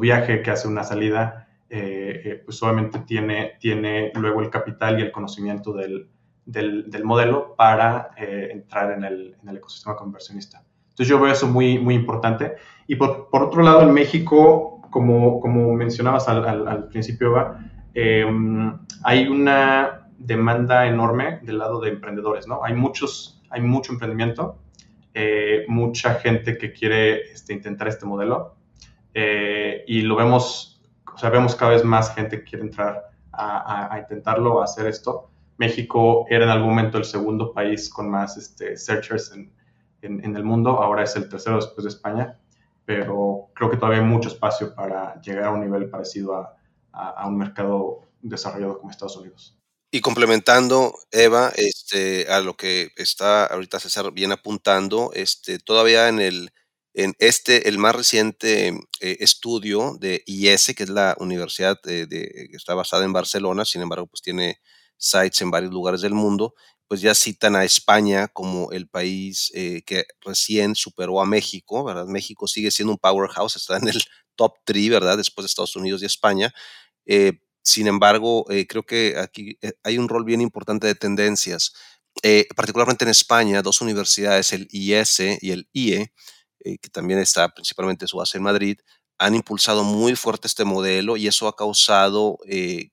viaje, 0.00 0.42
que 0.42 0.50
hace 0.50 0.68
una 0.68 0.84
salida, 0.84 1.48
eh, 1.68 2.22
eh, 2.24 2.42
pues 2.44 2.62
obviamente 2.62 3.00
tiene, 3.00 3.52
tiene 3.58 4.12
luego 4.14 4.42
el 4.42 4.50
capital 4.50 4.98
y 4.98 5.02
el 5.02 5.10
conocimiento 5.10 5.72
del, 5.72 6.08
del, 6.44 6.90
del 6.90 7.04
modelo 7.04 7.54
para 7.56 8.10
eh, 8.16 8.50
entrar 8.52 8.92
en 8.92 9.04
el, 9.04 9.36
ecosistema 9.56 9.96
conversionista. 9.96 10.62
Entonces 10.90 11.08
yo 11.08 11.18
veo 11.18 11.32
eso 11.32 11.48
muy, 11.48 11.78
muy 11.78 11.94
importante. 11.94 12.56
Y 12.86 12.96
por, 12.96 13.30
por 13.30 13.42
otro 13.44 13.62
lado, 13.62 13.82
en 13.82 13.92
México, 13.92 14.82
como, 14.90 15.40
como 15.40 15.72
mencionabas 15.72 16.28
al, 16.28 16.88
principio, 16.88 17.28
Eva, 17.28 17.58
hay 19.02 19.26
una 19.28 20.08
demanda 20.18 20.86
enorme 20.86 21.40
del 21.42 21.58
lado 21.58 21.80
de 21.80 21.88
emprendedores, 21.88 22.46
¿no? 22.46 22.62
Hay 22.62 22.74
muchos, 22.74 23.40
hay 23.48 23.62
mucho 23.62 23.92
emprendimiento, 23.92 24.58
eh, 25.14 25.64
mucha 25.68 26.14
gente 26.14 26.56
que 26.56 26.72
quiere 26.72 27.32
este, 27.32 27.52
intentar 27.52 27.88
este 27.88 28.06
modelo 28.06 28.54
eh, 29.14 29.84
y 29.86 30.02
lo 30.02 30.16
vemos, 30.16 30.80
o 31.12 31.18
sea, 31.18 31.30
vemos 31.30 31.56
cada 31.56 31.72
vez 31.72 31.84
más 31.84 32.14
gente 32.14 32.38
que 32.38 32.44
quiere 32.44 32.64
entrar 32.64 33.10
a, 33.32 33.98
intentarlo, 34.00 34.60
a 34.60 34.64
hacer 34.64 34.86
esto. 34.86 35.30
México 35.56 36.26
era 36.28 36.44
en 36.44 36.50
algún 36.50 36.70
momento 36.70 36.98
el 36.98 37.04
segundo 37.04 37.52
país 37.52 37.88
con 37.88 38.10
más 38.10 38.36
este, 38.36 38.76
searchers 38.76 39.32
en, 39.32 39.52
en, 40.02 40.36
el 40.36 40.44
mundo, 40.44 40.82
ahora 40.82 41.02
es 41.02 41.16
el 41.16 41.28
tercero 41.28 41.56
después 41.56 41.84
de 41.84 41.90
España, 41.90 42.38
pero 42.84 43.50
creo 43.54 43.70
que 43.70 43.76
todavía 43.76 44.00
hay 44.00 44.06
mucho 44.06 44.28
espacio 44.28 44.74
para 44.74 45.20
llegar 45.20 45.44
a 45.44 45.50
un 45.50 45.60
nivel 45.60 45.90
parecido 45.90 46.36
a, 46.36 46.56
a 46.92 47.26
un 47.26 47.36
mercado 47.36 48.02
desarrollado 48.22 48.78
como 48.78 48.90
Estados 48.90 49.16
Unidos. 49.16 49.59
Y 49.92 50.00
complementando, 50.02 50.94
Eva, 51.10 51.52
este, 51.56 52.28
a 52.28 52.40
lo 52.40 52.56
que 52.56 52.90
está 52.96 53.44
ahorita 53.46 53.80
César 53.80 54.12
bien 54.12 54.30
apuntando, 54.30 55.10
este, 55.14 55.58
todavía 55.58 56.08
en 56.08 56.20
el, 56.20 56.52
en 56.94 57.14
este, 57.18 57.68
el 57.68 57.78
más 57.78 57.96
reciente 57.96 58.68
eh, 59.00 59.16
estudio 59.18 59.96
de 59.98 60.22
IES, 60.26 60.74
que 60.76 60.84
es 60.84 60.90
la 60.90 61.16
universidad 61.18 61.76
de, 61.82 62.06
que 62.08 62.56
está 62.56 62.74
basada 62.74 63.04
en 63.04 63.12
Barcelona, 63.12 63.64
sin 63.64 63.82
embargo, 63.82 64.06
pues 64.06 64.22
tiene 64.22 64.60
sites 64.96 65.40
en 65.42 65.50
varios 65.50 65.72
lugares 65.72 66.02
del 66.02 66.14
mundo, 66.14 66.54
pues 66.86 67.00
ya 67.00 67.12
citan 67.14 67.56
a 67.56 67.64
España 67.64 68.28
como 68.28 68.70
el 68.70 68.88
país 68.88 69.50
eh, 69.54 69.82
que 69.84 70.04
recién 70.20 70.76
superó 70.76 71.20
a 71.20 71.26
México, 71.26 71.82
¿verdad? 71.82 72.06
México 72.06 72.46
sigue 72.46 72.70
siendo 72.70 72.92
un 72.92 72.98
powerhouse, 72.98 73.56
está 73.56 73.76
en 73.78 73.88
el 73.88 74.00
top 74.36 74.54
3, 74.64 74.88
¿verdad? 74.90 75.16
Después 75.16 75.44
de 75.44 75.46
Estados 75.48 75.74
Unidos 75.74 76.00
y 76.02 76.06
España. 76.06 76.52
Eh, 77.06 77.40
sin 77.62 77.86
embargo, 77.86 78.50
eh, 78.50 78.66
creo 78.66 78.84
que 78.84 79.16
aquí 79.18 79.58
eh, 79.62 79.72
hay 79.82 79.98
un 79.98 80.08
rol 80.08 80.24
bien 80.24 80.40
importante 80.40 80.86
de 80.86 80.94
tendencias, 80.94 81.74
eh, 82.22 82.46
particularmente 82.56 83.04
en 83.04 83.10
España, 83.10 83.62
dos 83.62 83.80
universidades, 83.80 84.52
el 84.52 84.68
IES 84.70 85.20
y 85.40 85.50
el 85.52 85.68
IE, 85.72 86.12
que 86.62 86.90
también 86.90 87.18
está 87.18 87.48
principalmente 87.48 88.06
su 88.06 88.18
base 88.18 88.38
en 88.38 88.44
Madrid, 88.44 88.78
han 89.18 89.34
impulsado 89.34 89.84
muy 89.84 90.16
fuerte 90.16 90.46
este 90.46 90.64
modelo 90.64 91.16
y 91.16 91.26
eso 91.26 91.48
ha 91.48 91.56
causado 91.56 92.38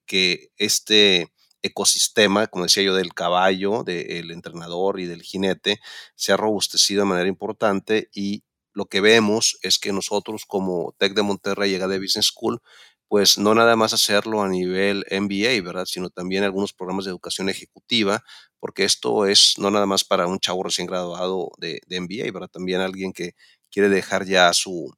que 0.05 0.51
este 0.57 1.33
ecosistema, 1.61 2.47
como 2.47 2.65
decía 2.65 2.83
yo, 2.83 2.95
del 2.95 3.13
caballo, 3.13 3.83
del 3.83 4.31
entrenador 4.31 4.99
y 4.99 5.05
del 5.05 5.21
jinete, 5.21 5.79
se 6.15 6.31
ha 6.31 6.37
robustecido 6.37 7.01
de 7.01 7.09
manera 7.09 7.27
importante 7.27 8.09
y 8.13 8.43
lo 8.77 8.85
que 8.85 9.01
vemos 9.01 9.57
es 9.63 9.79
que 9.79 9.91
nosotros 9.91 10.45
como 10.45 10.93
Tech 10.99 11.13
de 11.13 11.23
Monterrey 11.23 11.71
llega 11.71 11.87
de 11.87 11.99
Business 11.99 12.27
School, 12.27 12.61
pues 13.07 13.37
no 13.37 13.55
nada 13.55 13.75
más 13.75 13.93
hacerlo 13.93 14.41
a 14.41 14.49
nivel 14.49 15.05
MBA, 15.11 15.61
¿verdad? 15.63 15.85
Sino 15.85 16.09
también 16.09 16.43
algunos 16.43 16.73
programas 16.73 17.05
de 17.05 17.11
educación 17.11 17.49
ejecutiva, 17.49 18.23
porque 18.59 18.83
esto 18.83 19.25
es 19.25 19.55
no 19.57 19.71
nada 19.71 19.85
más 19.85 20.03
para 20.03 20.27
un 20.27 20.39
chavo 20.39 20.63
recién 20.63 20.87
graduado 20.87 21.51
de, 21.57 21.81
de 21.87 22.01
MBA, 22.01 22.31
¿verdad? 22.33 22.49
También 22.49 22.81
alguien 22.81 23.13
que 23.13 23.33
quiere 23.71 23.89
dejar 23.89 24.25
ya 24.25 24.51
su, 24.53 24.93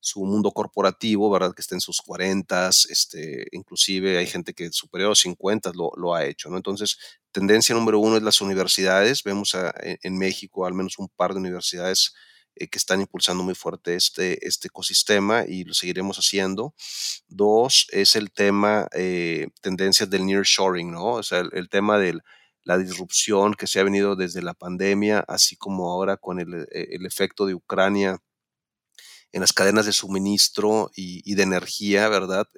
su 0.00 0.24
mundo 0.24 0.50
corporativo, 0.52 1.30
¿verdad? 1.30 1.54
Que 1.54 1.60
está 1.60 1.74
en 1.74 1.80
sus 1.80 2.00
40, 2.00 2.70
este, 2.88 3.46
inclusive 3.52 4.18
hay 4.18 4.26
gente 4.26 4.54
que 4.54 4.70
superior 4.72 5.08
a 5.08 5.10
los 5.10 5.20
50 5.20 5.72
lo, 5.74 5.92
lo, 5.96 6.14
ha 6.14 6.24
hecho, 6.24 6.48
¿no? 6.48 6.56
Entonces, 6.56 6.98
tendencia 7.32 7.74
número 7.74 7.98
uno 8.00 8.16
es 8.16 8.22
las 8.22 8.40
universidades. 8.40 9.22
Vemos 9.22 9.54
en 9.84 10.18
México 10.18 10.66
al 10.66 10.74
menos 10.74 10.98
un 10.98 11.08
par 11.08 11.32
de 11.32 11.40
universidades 11.40 12.14
eh, 12.60 12.68
que 12.68 12.76
están 12.76 13.00
impulsando 13.00 13.42
muy 13.42 13.54
fuerte 13.54 13.94
este, 13.94 14.46
este 14.46 14.68
ecosistema 14.68 15.44
y 15.48 15.64
lo 15.64 15.72
seguiremos 15.72 16.18
haciendo. 16.18 16.74
Dos, 17.26 17.86
es 17.90 18.16
el 18.16 18.30
tema, 18.30 18.86
eh, 18.92 19.48
tendencias 19.62 20.10
del 20.10 20.26
nearshoring, 20.26 20.92
¿no? 20.92 21.06
O 21.14 21.22
sea, 21.22 21.40
el, 21.40 21.70
tema 21.70 21.98
de 21.98 22.18
la 22.64 22.76
disrupción 22.76 23.54
que 23.54 23.66
se 23.66 23.80
ha 23.80 23.84
venido 23.84 24.14
desde 24.14 24.42
la 24.42 24.52
pandemia, 24.52 25.20
así 25.26 25.56
como 25.56 25.90
ahora 25.90 26.18
con 26.18 26.38
el, 26.38 26.66
eh, 26.70 26.88
el 26.90 27.06
efecto 27.06 27.46
de 27.46 27.54
Ucrania 27.54 28.18
en 29.32 29.40
las 29.40 29.54
cadenas 29.54 29.86
de 29.86 29.92
suministro 29.92 30.90
y, 30.94 31.34
de 31.36 31.42
energía, 31.44 32.08
¿verdad? 32.08 32.48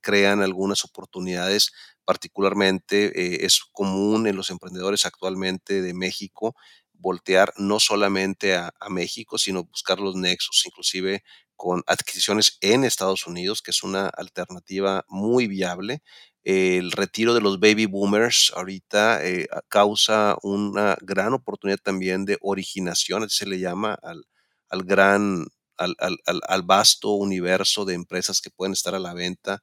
crean 0.00 0.40
algunas 0.40 0.84
oportunidades, 0.84 1.72
particularmente 2.04 3.44
es 3.44 3.60
común 3.72 4.28
en 4.28 4.36
los 4.36 4.50
emprendedores 4.50 5.04
actualmente 5.04 5.82
de 5.82 5.94
México 5.94 6.54
voltear 7.02 7.52
no 7.58 7.80
solamente 7.80 8.54
a, 8.54 8.72
México, 8.88 9.36
sino 9.36 9.64
buscar 9.64 9.98
los 10.00 10.14
nexos, 10.14 10.62
inclusive 10.64 11.24
con 11.56 11.82
adquisiciones 11.86 12.58
en 12.60 12.84
Estados 12.84 13.26
Unidos, 13.26 13.62
que 13.62 13.72
es 13.72 13.82
una 13.82 14.06
alternativa 14.08 15.04
muy 15.08 15.46
viable. 15.48 16.02
El 16.44 16.92
retiro 16.92 17.34
de 17.34 17.40
los 17.40 17.60
baby 17.60 17.86
boomers 17.86 18.52
ahorita 18.56 19.24
eh, 19.24 19.48
causa 19.68 20.36
una 20.42 20.96
gran 21.00 21.34
oportunidad 21.34 21.78
también 21.78 22.24
de 22.24 22.38
originación, 22.40 23.22
así 23.22 23.38
se 23.38 23.46
le 23.46 23.60
llama 23.60 23.98
al, 24.02 24.24
al 24.68 24.82
gran, 24.84 25.46
al, 25.76 25.94
al, 25.98 26.18
al, 26.48 26.62
vasto 26.62 27.10
universo 27.10 27.84
de 27.84 27.94
empresas 27.94 28.40
que 28.40 28.50
pueden 28.50 28.72
estar 28.72 28.94
a 28.94 28.98
la 28.98 29.14
venta 29.14 29.62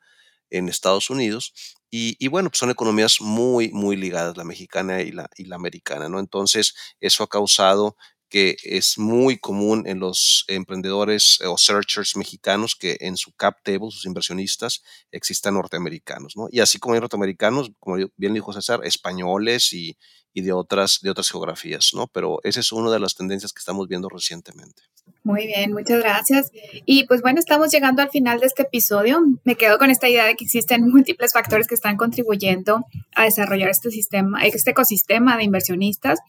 en 0.49 0.69
Estados 0.69 1.09
Unidos. 1.09 1.53
Y, 1.91 2.27
bueno, 2.27 2.49
pues 2.49 2.59
son 2.59 2.69
economías 2.69 3.19
muy, 3.19 3.69
muy 3.71 3.95
ligadas, 3.95 4.37
la 4.37 4.43
mexicana 4.43 5.01
y 5.01 5.11
la, 5.11 5.27
y 5.37 5.45
la 5.45 5.55
americana, 5.55 6.07
¿no? 6.07 6.19
Entonces, 6.19 6.75
eso 6.99 7.23
ha 7.23 7.27
causado 7.27 7.95
que 8.29 8.57
es 8.63 8.99
muy 8.99 9.39
común 9.39 9.87
en 9.87 9.99
los 9.99 10.45
emprendedores 10.47 11.39
o 11.41 11.57
searchers 11.57 12.15
mexicanos 12.15 12.75
que 12.75 12.97
en 12.99 13.17
su 13.17 13.33
cap 13.33 13.57
table, 13.63 13.89
sus 13.89 14.05
inversionistas, 14.05 14.83
existan 15.11 15.55
norteamericanos, 15.55 16.37
¿no? 16.37 16.47
Y 16.51 16.59
así 16.59 16.77
como 16.77 16.93
hay 16.93 16.99
norteamericanos, 17.01 17.71
como 17.79 17.97
bien 18.17 18.33
dijo 18.35 18.53
César, 18.53 18.81
españoles 18.83 19.73
y, 19.73 19.97
y 20.31 20.41
de, 20.41 20.51
otras, 20.53 20.99
de 21.01 21.09
otras 21.09 21.31
geografías, 21.31 21.91
¿no? 21.95 22.07
Pero 22.07 22.39
esa 22.43 22.59
es 22.59 22.71
una 22.71 22.91
de 22.91 22.99
las 22.99 23.15
tendencias 23.15 23.51
que 23.51 23.59
estamos 23.59 23.87
viendo 23.87 24.09
recientemente. 24.09 24.83
Muy 25.23 25.47
bien, 25.47 25.73
muchas 25.73 25.99
gracias. 25.99 26.51
Y 26.85 27.05
pues 27.05 27.21
bueno, 27.21 27.39
estamos 27.39 27.71
llegando 27.71 28.01
al 28.01 28.09
final 28.09 28.39
de 28.39 28.47
este 28.47 28.63
episodio. 28.63 29.19
Me 29.43 29.55
quedo 29.55 29.77
con 29.77 29.89
esta 29.91 30.07
idea 30.07 30.25
de 30.25 30.35
que 30.35 30.45
existen 30.45 30.89
múltiples 30.89 31.33
factores 31.33 31.67
que 31.67 31.75
están 31.75 31.97
contribuyendo 31.97 32.85
a 33.15 33.25
desarrollar 33.25 33.69
este 33.69 33.91
sistema, 33.91 34.43
este 34.45 34.71
ecosistema 34.71 35.37
de 35.37 35.43
inversionistas 35.43 36.19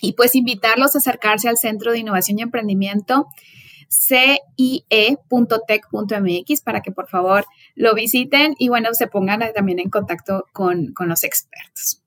y 0.00 0.12
pues 0.12 0.34
invitarlos 0.34 0.94
a 0.94 0.98
acercarse 0.98 1.48
al 1.48 1.58
Centro 1.58 1.92
de 1.92 1.98
Innovación 1.98 2.38
y 2.38 2.42
Emprendimiento 2.42 3.26
cie.tech.mx 3.90 5.40
para 6.62 6.80
que 6.80 6.92
por 6.92 7.08
favor 7.08 7.44
lo 7.74 7.94
visiten 7.94 8.54
y 8.58 8.68
bueno, 8.68 8.94
se 8.94 9.08
pongan 9.08 9.40
también 9.52 9.80
en 9.80 9.90
contacto 9.90 10.46
con, 10.52 10.92
con 10.92 11.08
los 11.08 11.24
expertos. 11.24 12.02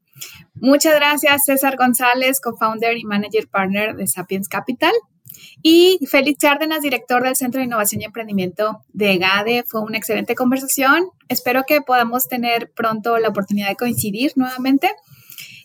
Muchas 0.56 0.96
gracias, 0.96 1.44
César 1.46 1.76
González, 1.76 2.40
co-founder 2.40 2.98
y 2.98 3.04
manager 3.04 3.50
partner 3.50 3.96
de 3.96 4.08
Sapiens 4.08 4.48
Capital. 4.48 4.94
Y 5.62 6.00
Félix 6.10 6.40
Cárdenas, 6.40 6.82
director 6.82 7.24
del 7.24 7.36
Centro 7.36 7.60
de 7.60 7.66
Innovación 7.66 8.02
y 8.02 8.06
Emprendimiento 8.06 8.84
de 8.94 9.18
GADE. 9.18 9.64
Fue 9.68 9.82
una 9.82 9.98
excelente 9.98 10.36
conversación. 10.36 11.10
Espero 11.30 11.64
que 11.68 11.82
podamos 11.82 12.28
tener 12.28 12.72
pronto 12.72 13.18
la 13.18 13.30
oportunidad 13.30 13.70
de 13.70 13.76
coincidir 13.76 14.34
nuevamente. 14.36 14.90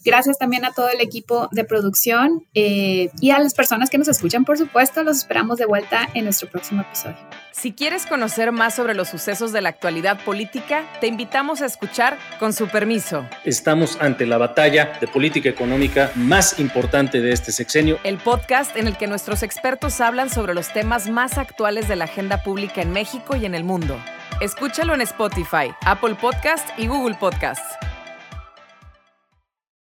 Gracias 0.09 0.39
también 0.39 0.65
a 0.65 0.73
todo 0.73 0.89
el 0.89 1.03
equipo 1.03 1.51
de 1.53 1.65
producción 1.65 2.47
eh, 2.55 3.11
y 3.21 3.31
a 3.31 3.39
las 3.39 3.53
personas 3.53 3.91
que 3.91 3.99
nos 3.99 4.09
escuchan, 4.09 4.47
por 4.47 4.57
supuesto. 4.57 5.05
Los 5.05 5.19
esperamos 5.19 5.59
de 5.59 5.67
vuelta 5.67 6.09
en 6.15 6.25
nuestro 6.25 6.49
próximo 6.49 6.81
episodio. 6.81 7.19
Si 7.53 7.73
quieres 7.73 8.07
conocer 8.07 8.51
más 8.51 8.75
sobre 8.75 8.95
los 8.95 9.09
sucesos 9.09 9.53
de 9.53 9.61
la 9.61 9.69
actualidad 9.69 10.25
política, 10.25 10.87
te 11.03 11.09
invitamos 11.09 11.61
a 11.61 11.67
escuchar 11.67 12.17
Con 12.41 12.55
su 12.55 12.69
permiso. 12.69 13.27
Estamos 13.45 13.99
ante 14.01 14.25
la 14.25 14.39
batalla 14.39 14.93
de 14.99 15.09
política 15.09 15.51
económica 15.51 16.11
más 16.15 16.59
importante 16.59 17.21
de 17.21 17.33
este 17.33 17.53
sexenio. 17.53 17.99
El 18.03 18.17
podcast 18.17 18.75
en 18.79 18.87
el 18.87 18.97
que 18.97 19.09
nuestros 19.09 19.43
expertos 19.43 20.01
hablan 20.01 20.31
sobre 20.31 20.55
los 20.55 20.73
temas 20.73 21.11
más 21.11 21.37
actuales 21.37 21.87
de 21.87 21.97
la 21.97 22.05
agenda 22.05 22.43
pública 22.43 22.81
en 22.81 22.93
México 22.93 23.37
y 23.37 23.45
en 23.45 23.55
el 23.55 23.65
mundo. 23.65 24.01
Escúchalo 24.41 24.95
en 24.95 25.03
Spotify, 25.03 25.71
Apple 25.85 26.15
Podcast 26.15 26.67
y 26.79 26.87
Google 26.87 27.17
Podcasts. 27.17 27.77